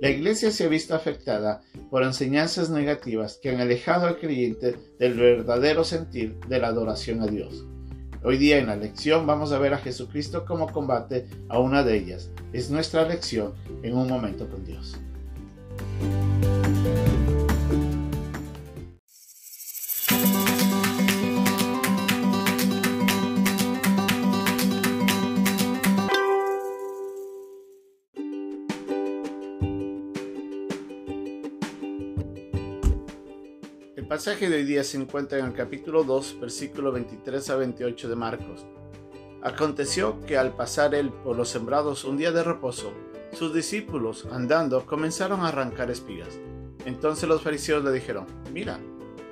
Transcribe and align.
La 0.00 0.08
iglesia 0.08 0.50
se 0.50 0.64
ha 0.64 0.68
visto 0.68 0.94
afectada 0.94 1.60
por 1.90 2.02
enseñanzas 2.02 2.70
negativas 2.70 3.38
que 3.40 3.50
han 3.50 3.60
alejado 3.60 4.06
al 4.06 4.18
creyente 4.18 4.74
del 4.98 5.12
verdadero 5.12 5.84
sentir 5.84 6.40
de 6.48 6.58
la 6.58 6.68
adoración 6.68 7.20
a 7.20 7.26
Dios. 7.26 7.66
Hoy 8.24 8.38
día 8.38 8.56
en 8.56 8.68
la 8.68 8.76
lección 8.76 9.26
vamos 9.26 9.52
a 9.52 9.58
ver 9.58 9.74
a 9.74 9.78
Jesucristo 9.78 10.46
como 10.46 10.72
combate 10.72 11.26
a 11.50 11.58
una 11.58 11.82
de 11.82 11.98
ellas. 11.98 12.30
Es 12.54 12.70
nuestra 12.70 13.06
lección 13.06 13.52
en 13.82 13.94
un 13.94 14.08
momento 14.08 14.48
con 14.48 14.64
Dios. 14.64 14.96
Pasaje 34.10 34.50
de 34.50 34.56
hoy 34.56 34.64
día 34.64 34.82
se 34.82 34.96
encuentra 34.96 35.38
en 35.38 35.44
el 35.44 35.52
capítulo 35.52 36.02
2, 36.02 36.40
versículo 36.40 36.90
23 36.90 37.48
a 37.48 37.54
28 37.54 38.08
de 38.08 38.16
Marcos. 38.16 38.66
Aconteció 39.40 40.20
que 40.22 40.36
al 40.36 40.56
pasar 40.56 40.96
él 40.96 41.12
por 41.12 41.36
los 41.36 41.48
sembrados 41.48 42.04
un 42.04 42.16
día 42.16 42.32
de 42.32 42.42
reposo, 42.42 42.92
sus 43.32 43.54
discípulos, 43.54 44.26
andando, 44.32 44.84
comenzaron 44.84 45.42
a 45.42 45.48
arrancar 45.50 45.92
espigas. 45.92 46.40
Entonces 46.86 47.28
los 47.28 47.42
fariseos 47.42 47.84
le 47.84 47.92
dijeron, 47.92 48.26
mira, 48.52 48.80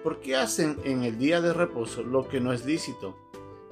¿por 0.05 0.21
qué 0.21 0.37
hacen 0.37 0.79
en 0.85 1.03
el 1.03 1.19
día 1.19 1.41
de 1.41 1.53
reposo 1.53 2.05
lo 2.05 2.29
que 2.29 2.41
no 2.41 2.53
es 2.53 2.65
lícito? 2.65 3.17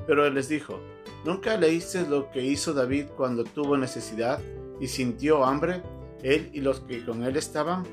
Pero 0.08 0.26
él 0.26 0.34
les 0.34 0.48
dijo, 0.48 0.80
¿nunca 1.24 1.56
leíste 1.56 2.04
lo 2.04 2.32
que 2.32 2.42
hizo 2.42 2.74
David 2.74 3.06
cuando 3.16 3.44
tuvo 3.44 3.76
necesidad 3.76 4.40
y 4.80 4.88
sintió 4.88 5.44
hambre, 5.44 5.84
él 6.24 6.50
y 6.52 6.62
los 6.62 6.80
que 6.80 7.06
con 7.06 7.22
él 7.22 7.36
estaban? 7.36 7.84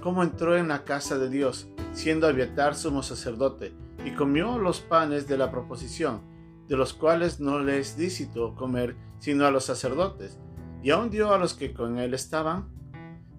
¿Cómo 0.00 0.22
entró 0.22 0.56
en 0.56 0.68
la 0.68 0.84
casa 0.84 1.18
de 1.18 1.28
Dios? 1.28 1.66
Siendo 1.92 2.26
Abiatar 2.26 2.74
sumo 2.74 3.02
sacerdote, 3.02 3.74
y 4.04 4.12
comió 4.12 4.58
los 4.58 4.80
panes 4.80 5.28
de 5.28 5.38
la 5.38 5.50
proposición, 5.50 6.22
de 6.68 6.76
los 6.76 6.92
cuales 6.92 7.40
no 7.40 7.60
le 7.60 7.78
es 7.78 7.98
lícito 7.98 8.54
comer 8.54 8.96
sino 9.18 9.46
a 9.46 9.50
los 9.50 9.64
sacerdotes, 9.64 10.38
y 10.82 10.90
aun 10.90 11.10
dio 11.10 11.32
a 11.32 11.38
los 11.38 11.54
que 11.54 11.72
con 11.72 11.98
él 11.98 12.12
estaban. 12.12 12.68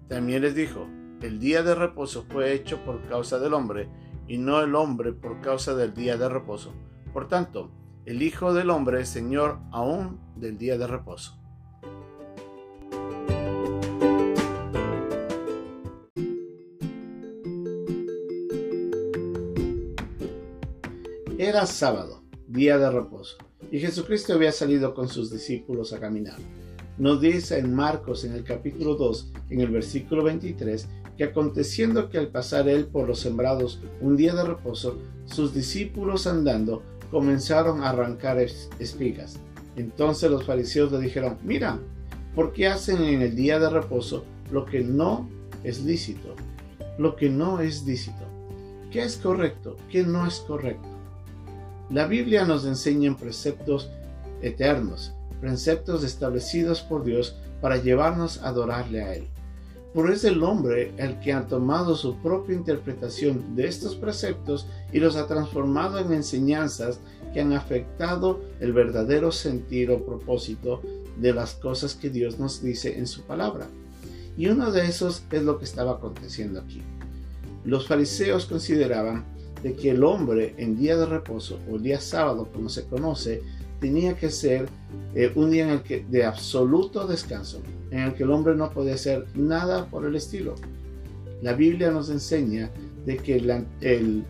También 0.08 0.42
les 0.42 0.54
dijo, 0.54 0.86
el 1.20 1.38
día 1.38 1.62
de 1.62 1.74
reposo 1.74 2.24
fue 2.28 2.52
hecho 2.54 2.82
por 2.84 3.02
causa 3.08 3.38
del 3.38 3.54
hombre, 3.54 3.88
y 4.26 4.38
no 4.38 4.60
el 4.60 4.74
hombre 4.74 5.12
por 5.12 5.40
causa 5.40 5.74
del 5.74 5.92
día 5.92 6.16
de 6.16 6.28
reposo. 6.28 6.72
Por 7.12 7.28
tanto, 7.28 7.70
el 8.06 8.22
Hijo 8.22 8.52
del 8.52 8.70
Hombre 8.70 9.00
es 9.00 9.08
Señor 9.08 9.60
aún 9.70 10.20
del 10.36 10.58
día 10.58 10.76
de 10.76 10.86
reposo. 10.86 11.38
Era 21.54 21.66
sábado, 21.66 22.20
día 22.48 22.78
de 22.78 22.90
reposo, 22.90 23.36
y 23.70 23.78
Jesucristo 23.78 24.32
había 24.32 24.50
salido 24.50 24.92
con 24.92 25.06
sus 25.06 25.30
discípulos 25.30 25.92
a 25.92 26.00
caminar. 26.00 26.36
Nos 26.98 27.20
dice 27.20 27.60
en 27.60 27.72
Marcos 27.72 28.24
en 28.24 28.32
el 28.32 28.42
capítulo 28.42 28.96
2, 28.96 29.32
en 29.50 29.60
el 29.60 29.68
versículo 29.68 30.24
23, 30.24 30.88
que 31.16 31.22
aconteciendo 31.22 32.10
que 32.10 32.18
al 32.18 32.26
pasar 32.26 32.68
él 32.68 32.86
por 32.86 33.06
los 33.06 33.20
sembrados 33.20 33.80
un 34.00 34.16
día 34.16 34.34
de 34.34 34.42
reposo, 34.42 34.98
sus 35.26 35.54
discípulos 35.54 36.26
andando 36.26 36.82
comenzaron 37.12 37.84
a 37.84 37.90
arrancar 37.90 38.40
espigas. 38.40 39.38
Entonces 39.76 40.32
los 40.32 40.42
fariseos 40.42 40.90
le 40.90 40.98
dijeron, 40.98 41.38
mira, 41.44 41.78
¿por 42.34 42.52
qué 42.52 42.66
hacen 42.66 43.00
en 43.00 43.22
el 43.22 43.36
día 43.36 43.60
de 43.60 43.70
reposo 43.70 44.24
lo 44.50 44.64
que 44.64 44.80
no 44.80 45.30
es 45.62 45.84
lícito? 45.84 46.34
Lo 46.98 47.14
que 47.14 47.30
no 47.30 47.60
es 47.60 47.84
lícito. 47.84 48.24
¿Qué 48.90 49.04
es 49.04 49.18
correcto? 49.18 49.76
¿Qué 49.88 50.02
no 50.02 50.26
es 50.26 50.40
correcto? 50.40 50.93
La 51.90 52.06
Biblia 52.06 52.46
nos 52.46 52.64
enseña 52.64 53.08
en 53.08 53.14
preceptos 53.14 53.90
eternos, 54.40 55.12
preceptos 55.40 56.02
establecidos 56.02 56.80
por 56.80 57.04
Dios 57.04 57.36
para 57.60 57.76
llevarnos 57.76 58.42
a 58.42 58.48
adorarle 58.48 59.02
a 59.02 59.14
Él. 59.14 59.28
Pero 59.92 60.12
es 60.12 60.24
el 60.24 60.42
hombre 60.42 60.92
el 60.96 61.20
que 61.20 61.32
ha 61.32 61.46
tomado 61.46 61.94
su 61.94 62.16
propia 62.16 62.56
interpretación 62.56 63.54
de 63.54 63.68
estos 63.68 63.94
preceptos 63.94 64.66
y 64.92 64.98
los 64.98 65.14
ha 65.16 65.26
transformado 65.26 65.98
en 65.98 66.12
enseñanzas 66.12 67.00
que 67.32 67.42
han 67.42 67.52
afectado 67.52 68.40
el 68.60 68.72
verdadero 68.72 69.30
sentir 69.30 69.90
o 69.90 70.04
propósito 70.04 70.80
de 71.18 71.32
las 71.32 71.54
cosas 71.54 71.94
que 71.94 72.10
Dios 72.10 72.38
nos 72.38 72.62
dice 72.62 72.98
en 72.98 73.06
su 73.06 73.22
palabra. 73.22 73.68
Y 74.36 74.48
uno 74.48 74.72
de 74.72 74.86
esos 74.86 75.22
es 75.30 75.42
lo 75.42 75.58
que 75.58 75.64
estaba 75.64 75.92
aconteciendo 75.92 76.60
aquí. 76.60 76.82
Los 77.64 77.86
fariseos 77.86 78.46
consideraban 78.46 79.33
de 79.64 79.74
que 79.74 79.90
el 79.90 80.04
hombre 80.04 80.54
en 80.58 80.76
día 80.76 80.94
de 80.94 81.06
reposo 81.06 81.58
o 81.70 81.76
el 81.76 81.82
día 81.82 81.98
sábado, 81.98 82.50
como 82.52 82.68
se 82.68 82.84
conoce, 82.84 83.40
tenía 83.80 84.14
que 84.14 84.30
ser 84.30 84.68
eh, 85.14 85.32
un 85.34 85.50
día 85.50 85.82
de 86.10 86.24
absoluto 86.24 87.06
descanso, 87.06 87.62
en 87.90 88.00
el 88.00 88.14
que 88.14 88.24
el 88.24 88.30
hombre 88.30 88.54
no 88.54 88.70
podía 88.70 88.92
hacer 88.92 89.24
nada 89.34 89.86
por 89.86 90.04
el 90.04 90.16
estilo. 90.16 90.54
La 91.40 91.54
Biblia 91.54 91.90
nos 91.90 92.10
enseña 92.10 92.70
de 93.06 93.16
que 93.16 93.36
el 93.80 94.24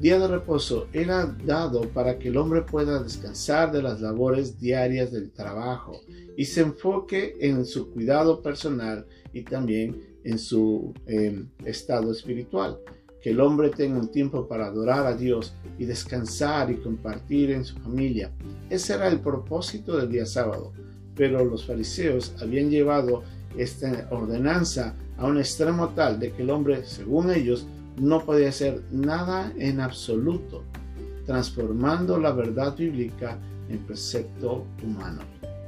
día 0.00 0.18
de 0.18 0.26
reposo 0.26 0.88
era 0.94 1.36
dado 1.44 1.82
para 1.90 2.18
que 2.18 2.28
el 2.28 2.38
hombre 2.38 2.62
pueda 2.62 3.02
descansar 3.02 3.70
de 3.70 3.82
las 3.82 4.00
labores 4.00 4.58
diarias 4.58 5.12
del 5.12 5.30
trabajo 5.30 6.00
y 6.34 6.46
se 6.46 6.62
enfoque 6.62 7.36
en 7.40 7.66
su 7.66 7.90
cuidado 7.90 8.40
personal 8.40 9.04
y 9.34 9.42
también 9.42 10.02
en 10.24 10.38
su 10.38 10.94
eh, 11.06 11.44
estado 11.66 12.10
espiritual 12.10 12.78
que 13.22 13.30
el 13.30 13.40
hombre 13.40 13.70
tenga 13.70 13.98
un 13.98 14.08
tiempo 14.08 14.46
para 14.46 14.66
adorar 14.66 15.06
a 15.06 15.14
Dios 15.14 15.54
y 15.78 15.84
descansar 15.84 16.70
y 16.70 16.76
compartir 16.76 17.50
en 17.50 17.64
su 17.64 17.76
familia. 17.78 18.30
Ese 18.70 18.94
era 18.94 19.08
el 19.08 19.20
propósito 19.20 19.96
del 19.96 20.10
día 20.10 20.26
sábado, 20.26 20.72
pero 21.14 21.44
los 21.44 21.66
fariseos 21.66 22.34
habían 22.40 22.70
llevado 22.70 23.22
esta 23.56 24.06
ordenanza 24.10 24.94
a 25.16 25.26
un 25.26 25.38
extremo 25.38 25.88
tal 25.88 26.20
de 26.20 26.32
que 26.32 26.42
el 26.42 26.50
hombre, 26.50 26.84
según 26.84 27.30
ellos, 27.30 27.66
no 28.00 28.24
podía 28.24 28.50
hacer 28.50 28.82
nada 28.92 29.52
en 29.58 29.80
absoluto, 29.80 30.62
transformando 31.26 32.18
la 32.18 32.30
verdad 32.30 32.76
bíblica 32.76 33.38
en 33.68 33.78
precepto 33.78 34.64
humano. 34.84 35.22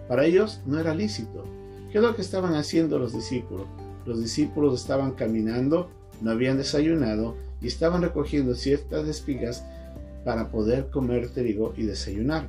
Para 0.08 0.24
ellos 0.24 0.60
no 0.66 0.78
era 0.78 0.94
lícito. 0.94 1.44
¿Qué 1.90 1.98
es 1.98 2.04
lo 2.04 2.14
que 2.14 2.22
estaban 2.22 2.54
haciendo 2.54 2.98
los 2.98 3.12
discípulos? 3.12 3.66
Los 4.06 4.20
discípulos 4.20 4.80
estaban 4.80 5.12
caminando 5.12 5.90
no 6.20 6.30
habían 6.30 6.56
desayunado 6.56 7.36
y 7.60 7.66
estaban 7.66 8.02
recogiendo 8.02 8.54
ciertas 8.54 9.06
espigas 9.08 9.64
para 10.24 10.50
poder 10.50 10.88
comer 10.90 11.30
trigo 11.30 11.72
y 11.76 11.84
desayunar. 11.84 12.48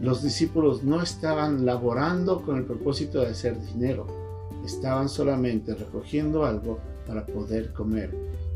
Los 0.00 0.22
discípulos 0.22 0.82
no 0.82 1.02
estaban 1.02 1.64
laborando 1.64 2.42
con 2.42 2.58
el 2.58 2.64
propósito 2.64 3.20
de 3.20 3.28
hacer 3.28 3.56
dinero, 3.72 4.06
estaban 4.64 5.08
solamente 5.08 5.74
recogiendo 5.74 6.44
algo 6.44 6.78
para 7.06 7.24
poder 7.26 7.72
comer. 7.72 8.10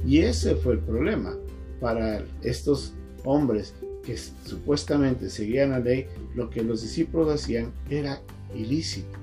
Y 0.06 0.20
ese 0.20 0.56
fue 0.56 0.74
el 0.74 0.80
problema 0.80 1.34
para 1.80 2.22
estos 2.42 2.92
hombres 3.24 3.74
que 4.04 4.16
supuestamente 4.16 5.28
seguían 5.28 5.70
la 5.70 5.80
ley, 5.80 6.06
lo 6.34 6.50
que 6.50 6.62
los 6.62 6.82
discípulos 6.82 7.32
hacían 7.32 7.72
era 7.90 8.20
ilícito. 8.54 9.18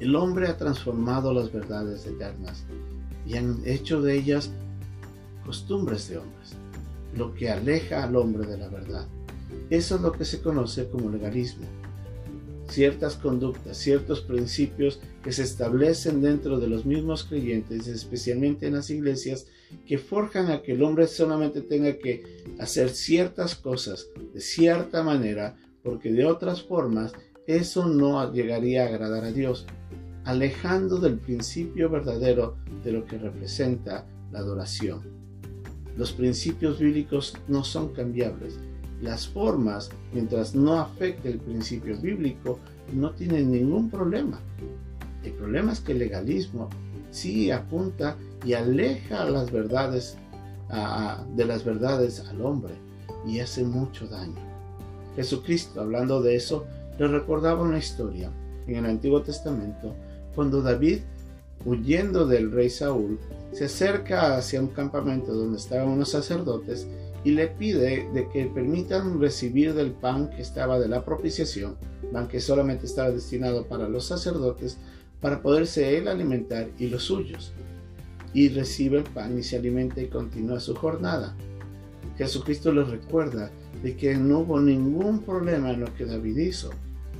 El 0.00 0.14
hombre 0.14 0.48
ha 0.48 0.56
transformado 0.56 1.32
las 1.32 1.52
verdades 1.52 2.06
eternas 2.06 2.64
y 3.26 3.36
han 3.36 3.62
hecho 3.64 4.02
de 4.02 4.16
ellas 4.16 4.50
costumbres 5.44 6.08
de 6.08 6.18
hombres, 6.18 6.52
lo 7.16 7.34
que 7.34 7.50
aleja 7.50 8.04
al 8.04 8.16
hombre 8.16 8.46
de 8.46 8.58
la 8.58 8.68
verdad. 8.68 9.06
Eso 9.70 9.96
es 9.96 10.00
lo 10.02 10.12
que 10.12 10.24
se 10.24 10.40
conoce 10.42 10.88
como 10.88 11.10
legalismo. 11.10 11.66
Ciertas 12.68 13.14
conductas, 13.14 13.76
ciertos 13.76 14.20
principios 14.20 15.00
que 15.22 15.32
se 15.32 15.44
establecen 15.44 16.20
dentro 16.20 16.58
de 16.58 16.66
los 16.66 16.84
mismos 16.84 17.24
creyentes, 17.24 17.86
especialmente 17.86 18.66
en 18.66 18.74
las 18.74 18.90
iglesias, 18.90 19.46
que 19.86 19.98
forjan 19.98 20.50
a 20.50 20.62
que 20.62 20.72
el 20.72 20.82
hombre 20.82 21.06
solamente 21.06 21.62
tenga 21.62 21.96
que 21.96 22.44
hacer 22.58 22.90
ciertas 22.90 23.54
cosas 23.54 24.08
de 24.34 24.40
cierta 24.40 25.02
manera, 25.02 25.56
porque 25.82 26.12
de 26.12 26.26
otras 26.26 26.62
formas 26.62 27.12
eso 27.46 27.86
no 27.86 28.32
llegaría 28.32 28.82
a 28.82 28.88
agradar 28.88 29.24
a 29.24 29.32
Dios, 29.32 29.66
alejando 30.26 30.98
del 30.98 31.18
principio 31.18 31.88
verdadero 31.88 32.56
de 32.84 32.92
lo 32.92 33.06
que 33.06 33.16
representa 33.16 34.04
la 34.32 34.40
adoración. 34.40 35.00
Los 35.96 36.12
principios 36.12 36.80
bíblicos 36.80 37.34
no 37.48 37.64
son 37.64 37.94
cambiables. 37.94 38.58
Las 39.00 39.28
formas, 39.28 39.88
mientras 40.12 40.54
no 40.54 40.80
afecte 40.80 41.30
el 41.30 41.38
principio 41.38 41.96
bíblico, 41.96 42.58
no 42.92 43.12
tienen 43.12 43.52
ningún 43.52 43.88
problema. 43.88 44.40
El 45.22 45.32
problema 45.32 45.72
es 45.72 45.80
que 45.80 45.92
el 45.92 46.00
legalismo 46.00 46.68
sí 47.12 47.52
apunta 47.52 48.16
y 48.44 48.54
aleja 48.54 49.24
las 49.30 49.50
verdades 49.52 50.18
de 51.36 51.44
las 51.44 51.64
verdades 51.64 52.20
al 52.28 52.42
hombre 52.42 52.74
y 53.24 53.38
hace 53.38 53.62
mucho 53.62 54.08
daño. 54.08 54.34
Jesucristo, 55.14 55.80
hablando 55.80 56.20
de 56.20 56.34
eso, 56.34 56.66
le 56.98 57.06
recordaba 57.06 57.62
una 57.62 57.78
historia 57.78 58.30
en 58.66 58.76
el 58.76 58.86
Antiguo 58.86 59.22
Testamento 59.22 59.94
cuando 60.36 60.62
David 60.62 61.00
huyendo 61.66 62.26
del 62.26 62.52
rey 62.52 62.70
Saúl, 62.70 63.18
se 63.52 63.64
acerca 63.64 64.36
hacia 64.36 64.60
un 64.60 64.68
campamento 64.68 65.34
donde 65.34 65.58
estaban 65.58 65.88
unos 65.88 66.10
sacerdotes 66.10 66.86
y 67.24 67.32
le 67.32 67.48
pide 67.48 68.08
de 68.12 68.28
que 68.28 68.46
permitan 68.46 69.20
recibir 69.20 69.74
del 69.74 69.90
pan 69.90 70.30
que 70.30 70.42
estaba 70.42 70.78
de 70.78 70.88
la 70.88 71.04
propiciación, 71.04 71.76
pan 72.12 72.28
que 72.28 72.40
solamente 72.40 72.86
estaba 72.86 73.10
destinado 73.10 73.66
para 73.66 73.88
los 73.88 74.06
sacerdotes, 74.06 74.78
para 75.20 75.42
poderse 75.42 75.98
él 75.98 76.06
alimentar 76.06 76.68
y 76.78 76.86
los 76.86 77.04
suyos. 77.04 77.52
Y 78.32 78.50
recibe 78.50 78.98
el 78.98 79.04
pan 79.04 79.38
y 79.38 79.42
se 79.42 79.56
alimenta 79.56 80.00
y 80.00 80.08
continúa 80.08 80.60
su 80.60 80.74
jornada. 80.76 81.34
Jesucristo 82.16 82.70
les 82.70 82.88
recuerda 82.88 83.50
de 83.82 83.96
que 83.96 84.14
no 84.16 84.40
hubo 84.40 84.60
ningún 84.60 85.20
problema 85.20 85.70
en 85.70 85.80
lo 85.80 85.94
que 85.94 86.04
David 86.04 86.36
hizo, 86.36 86.70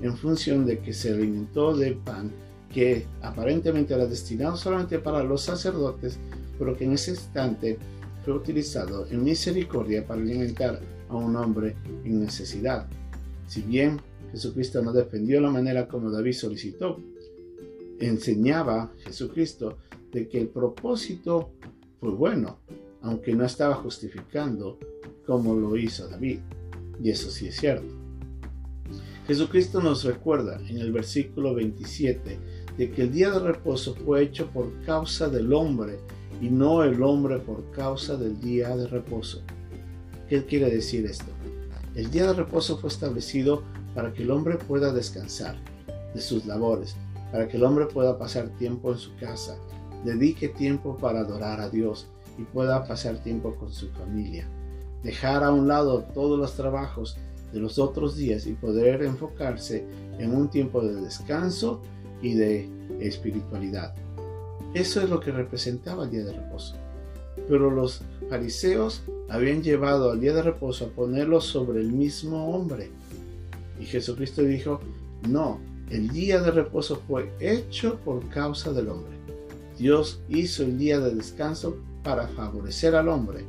en 0.02 0.16
función 0.16 0.66
de 0.66 0.78
que 0.78 0.92
se 0.92 1.10
alimentó 1.10 1.76
del 1.76 1.96
pan 1.96 2.30
que 2.76 3.06
aparentemente 3.22 3.94
era 3.94 4.04
destinado 4.04 4.54
solamente 4.54 4.98
para 4.98 5.24
los 5.24 5.40
sacerdotes, 5.40 6.18
pero 6.58 6.76
que 6.76 6.84
en 6.84 6.92
ese 6.92 7.12
instante 7.12 7.78
fue 8.22 8.34
utilizado 8.34 9.06
en 9.06 9.24
misericordia 9.24 10.06
para 10.06 10.20
alimentar 10.20 10.82
a 11.08 11.16
un 11.16 11.34
hombre 11.36 11.74
en 12.04 12.20
necesidad. 12.20 12.86
Si 13.46 13.62
bien 13.62 13.98
Jesucristo 14.30 14.82
no 14.82 14.92
defendió 14.92 15.40
la 15.40 15.50
manera 15.50 15.88
como 15.88 16.10
David 16.10 16.34
solicitó, 16.34 17.00
enseñaba 17.98 18.92
Jesucristo 19.06 19.78
de 20.12 20.28
que 20.28 20.38
el 20.38 20.48
propósito 20.48 21.52
fue 21.98 22.10
bueno, 22.10 22.58
aunque 23.00 23.34
no 23.34 23.46
estaba 23.46 23.76
justificando 23.76 24.78
como 25.24 25.54
lo 25.54 25.78
hizo 25.78 26.08
David. 26.08 26.40
Y 27.02 27.08
eso 27.08 27.30
sí 27.30 27.48
es 27.48 27.56
cierto. 27.56 27.88
Jesucristo 29.26 29.80
nos 29.80 30.04
recuerda 30.04 30.60
en 30.68 30.76
el 30.76 30.92
versículo 30.92 31.54
27 31.54 32.55
de 32.76 32.90
que 32.90 33.02
el 33.02 33.12
día 33.12 33.30
de 33.30 33.40
reposo 33.40 33.94
fue 33.94 34.22
hecho 34.22 34.48
por 34.50 34.70
causa 34.84 35.28
del 35.28 35.52
hombre 35.52 35.98
y 36.40 36.48
no 36.48 36.82
el 36.82 37.02
hombre 37.02 37.38
por 37.38 37.70
causa 37.70 38.16
del 38.16 38.40
día 38.40 38.76
de 38.76 38.86
reposo. 38.86 39.40
¿Qué 40.28 40.44
quiere 40.44 40.70
decir 40.70 41.06
esto? 41.06 41.32
El 41.94 42.10
día 42.10 42.26
de 42.26 42.34
reposo 42.34 42.76
fue 42.76 42.90
establecido 42.90 43.62
para 43.94 44.12
que 44.12 44.22
el 44.22 44.30
hombre 44.30 44.56
pueda 44.56 44.92
descansar 44.92 45.56
de 46.14 46.20
sus 46.20 46.44
labores, 46.44 46.94
para 47.32 47.48
que 47.48 47.56
el 47.56 47.64
hombre 47.64 47.86
pueda 47.86 48.18
pasar 48.18 48.48
tiempo 48.58 48.92
en 48.92 48.98
su 48.98 49.16
casa, 49.16 49.56
dedique 50.04 50.48
tiempo 50.48 50.96
para 50.96 51.20
adorar 51.20 51.60
a 51.60 51.70
Dios 51.70 52.06
y 52.38 52.42
pueda 52.42 52.86
pasar 52.86 53.22
tiempo 53.22 53.54
con 53.56 53.72
su 53.72 53.88
familia. 53.92 54.46
Dejar 55.02 55.42
a 55.44 55.52
un 55.52 55.68
lado 55.68 56.02
todos 56.12 56.38
los 56.38 56.54
trabajos 56.54 57.16
de 57.52 57.60
los 57.60 57.78
otros 57.78 58.16
días 58.16 58.46
y 58.46 58.52
poder 58.52 59.02
enfocarse 59.02 59.86
en 60.18 60.34
un 60.34 60.50
tiempo 60.50 60.82
de 60.82 61.00
descanso 61.00 61.80
y 62.22 62.34
de 62.34 62.68
espiritualidad. 63.00 63.94
Eso 64.74 65.00
es 65.00 65.08
lo 65.08 65.20
que 65.20 65.32
representaba 65.32 66.04
el 66.04 66.10
día 66.10 66.24
de 66.24 66.32
reposo. 66.32 66.74
Pero 67.48 67.70
los 67.70 68.02
fariseos 68.28 69.02
habían 69.28 69.62
llevado 69.62 70.10
al 70.10 70.20
día 70.20 70.34
de 70.34 70.42
reposo 70.42 70.86
a 70.86 70.88
ponerlo 70.88 71.40
sobre 71.40 71.80
el 71.80 71.92
mismo 71.92 72.54
hombre. 72.54 72.90
Y 73.80 73.84
Jesucristo 73.84 74.42
dijo, 74.42 74.80
no, 75.28 75.60
el 75.90 76.08
día 76.08 76.40
de 76.40 76.50
reposo 76.50 77.00
fue 77.06 77.30
hecho 77.40 77.98
por 78.04 78.26
causa 78.28 78.72
del 78.72 78.88
hombre. 78.88 79.16
Dios 79.78 80.20
hizo 80.28 80.62
el 80.62 80.78
día 80.78 80.98
de 81.00 81.14
descanso 81.14 81.76
para 82.02 82.28
favorecer 82.28 82.94
al 82.94 83.08
hombre, 83.08 83.44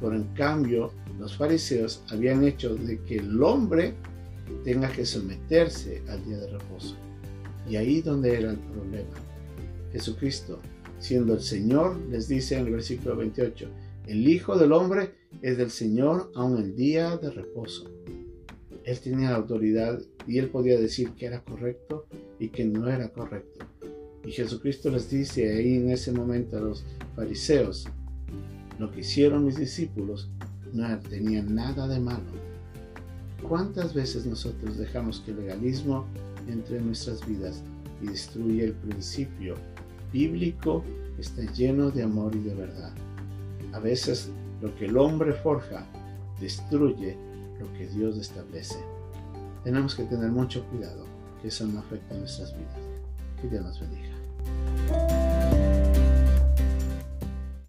pero 0.00 0.14
en 0.14 0.24
cambio 0.34 0.92
los 1.18 1.36
fariseos 1.36 2.02
habían 2.10 2.44
hecho 2.44 2.74
de 2.74 3.00
que 3.02 3.16
el 3.16 3.42
hombre 3.42 3.94
tenga 4.64 4.90
que 4.90 5.06
someterse 5.06 6.02
al 6.08 6.24
día 6.24 6.38
de 6.38 6.50
reposo. 6.50 6.96
Y 7.68 7.76
ahí 7.76 8.00
donde 8.00 8.36
era 8.36 8.50
el 8.50 8.58
problema. 8.58 9.10
Jesucristo, 9.92 10.60
siendo 10.98 11.34
el 11.34 11.40
Señor, 11.40 11.98
les 12.10 12.28
dice 12.28 12.56
en 12.56 12.66
el 12.66 12.72
versículo 12.72 13.16
28, 13.16 13.68
el 14.06 14.28
Hijo 14.28 14.56
del 14.56 14.72
Hombre 14.72 15.14
es 15.42 15.56
del 15.58 15.70
Señor 15.70 16.30
aun 16.34 16.58
el 16.58 16.74
día 16.74 17.16
de 17.16 17.30
reposo. 17.30 17.90
Él 18.84 18.98
tenía 19.00 19.30
la 19.30 19.36
autoridad 19.36 20.00
y 20.26 20.38
él 20.38 20.48
podía 20.48 20.78
decir 20.80 21.10
que 21.12 21.26
era 21.26 21.44
correcto 21.44 22.06
y 22.38 22.48
que 22.48 22.64
no 22.64 22.88
era 22.88 23.08
correcto. 23.10 23.66
Y 24.24 24.32
Jesucristo 24.32 24.90
les 24.90 25.10
dice 25.10 25.52
ahí 25.52 25.76
en 25.76 25.90
ese 25.90 26.12
momento 26.12 26.56
a 26.56 26.60
los 26.60 26.84
fariseos, 27.14 27.86
lo 28.78 28.90
que 28.90 29.00
hicieron 29.00 29.44
mis 29.44 29.56
discípulos 29.56 30.30
no 30.72 30.98
tenía 31.00 31.42
nada 31.42 31.86
de 31.88 32.00
malo. 32.00 32.32
¿Cuántas 33.46 33.94
veces 33.94 34.26
nosotros 34.26 34.78
dejamos 34.78 35.20
que 35.20 35.30
el 35.32 35.38
legalismo 35.38 36.06
entre 36.50 36.78
en 36.78 36.86
nuestras 36.86 37.26
vidas 37.26 37.62
y 38.02 38.06
destruye 38.06 38.64
el 38.64 38.72
principio 38.72 39.54
bíblico 40.12 40.84
está 41.18 41.42
lleno 41.52 41.90
de 41.90 42.02
amor 42.02 42.34
y 42.34 42.40
de 42.40 42.54
verdad? 42.54 42.92
A 43.72 43.78
veces 43.78 44.30
lo 44.60 44.74
que 44.74 44.86
el 44.86 44.96
hombre 44.96 45.32
forja 45.32 45.86
destruye 46.40 47.16
lo 47.58 47.72
que 47.74 47.86
Dios 47.88 48.16
establece. 48.16 48.78
Tenemos 49.64 49.94
que 49.94 50.04
tener 50.04 50.30
mucho 50.30 50.64
cuidado 50.68 51.04
que 51.40 51.48
eso 51.48 51.66
no 51.66 51.80
afecte 51.80 52.16
nuestras 52.16 52.56
vidas. 52.56 52.78
Que 53.40 53.48
Dios 53.48 53.62
nos 53.62 53.80
bendiga. 53.80 54.19